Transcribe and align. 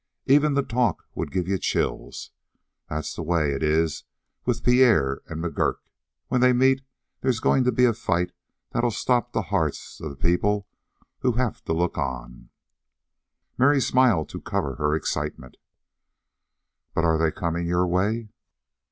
Even 0.25 0.55
the 0.55 0.63
talk 0.63 1.05
would 1.13 1.31
give 1.31 1.47
you 1.47 1.59
chills. 1.59 2.31
That's 2.89 3.13
the 3.15 3.21
way 3.21 3.51
it 3.51 3.61
is 3.61 4.03
with 4.47 4.63
Pierre 4.63 5.21
and 5.27 5.43
McGurk. 5.43 5.75
When 6.27 6.41
they 6.41 6.53
meet 6.53 6.81
there's 7.19 7.39
going 7.39 7.63
to 7.65 7.71
be 7.71 7.85
a 7.85 7.93
fight 7.93 8.31
that'll 8.71 8.89
stop 8.89 9.31
the 9.31 9.43
hearts 9.53 10.01
of 10.01 10.09
the 10.09 10.15
people 10.15 10.67
that 11.21 11.35
have 11.35 11.63
to 11.65 11.73
look 11.73 11.99
on." 11.99 12.49
Mary 13.59 13.79
smiled 13.79 14.27
to 14.29 14.41
cover 14.41 14.73
her 14.77 14.95
excitement. 14.95 15.57
"But 16.95 17.05
are 17.05 17.19
they 17.19 17.29
coming 17.31 17.67
your 17.67 17.85
way?" 17.85 18.29